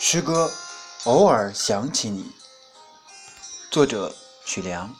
[0.00, 0.48] 诗歌
[1.04, 2.30] 偶尔想起你，
[3.68, 4.14] 作者
[4.46, 4.94] 曲梁。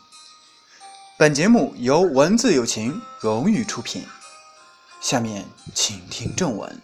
[1.17, 4.05] 本节目由文字友情荣誉出品。
[5.01, 6.83] 下面请听正文。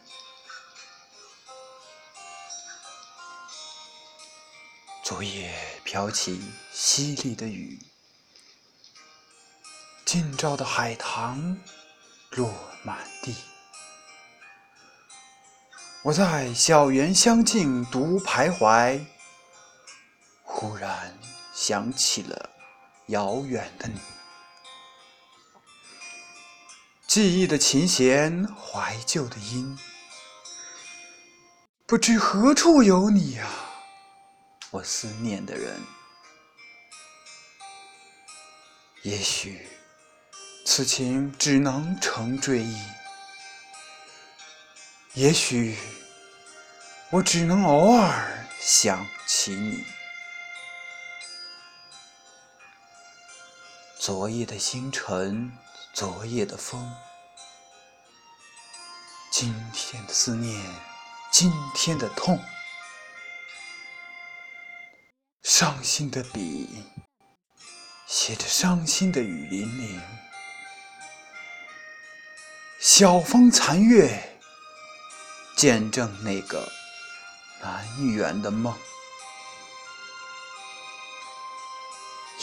[5.03, 5.53] 昨夜
[5.83, 6.41] 飘起
[6.73, 7.81] 淅沥的雨，
[10.05, 11.59] 今朝的海棠
[12.31, 12.49] 落
[12.85, 13.35] 满地。
[16.05, 19.03] 我在小园香径独徘徊，
[20.43, 21.19] 忽然
[21.55, 22.51] 想起了
[23.07, 23.99] 遥远的你。
[27.07, 29.79] 记忆的琴弦，怀旧的音，
[31.87, 33.49] 不知何处有你啊，
[34.73, 35.81] 我思念的人。
[39.05, 39.67] 也许
[40.67, 42.79] 此情只能成追忆。
[45.15, 45.79] 也许
[47.15, 49.85] 我只能偶尔想起你。
[54.01, 55.53] 昨夜的星辰，
[55.93, 56.93] 昨夜的风，
[59.31, 60.61] 今天的思念，
[61.31, 62.43] 今天的痛。
[65.45, 66.85] 伤心的笔，
[68.09, 70.01] 写着伤心的雨淋淋。
[72.81, 74.33] 晓风残月。
[75.57, 76.69] 见证那个
[77.65, 78.77] 难圆的梦。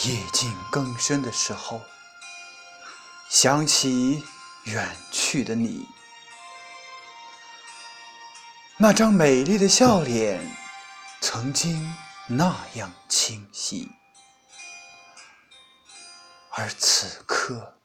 [0.03, 1.79] 夜静更深的时候，
[3.29, 4.23] 想起
[4.63, 5.87] 远去的你，
[8.77, 10.43] 那张美丽的笑脸，
[11.21, 13.91] 曾经那样清晰，
[16.49, 17.75] 而此刻，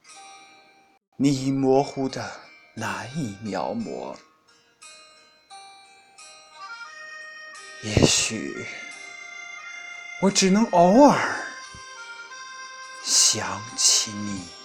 [1.18, 2.40] 你模糊的
[2.72, 4.16] 难以描摹。
[7.82, 8.66] 也许
[10.20, 11.18] 我只能偶尔
[13.04, 14.55] 想起你。